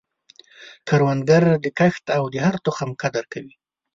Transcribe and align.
کروندګر 0.87 1.43
د 1.63 1.65
کښت 1.79 2.03
د 2.33 2.35
هر 2.45 2.55
تخم 2.65 2.89
قدر 3.01 3.23
کوي 3.33 3.53